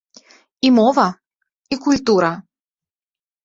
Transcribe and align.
І 0.65 0.71
мова, 0.77 1.05
і 1.73 1.79
культура. 1.87 2.31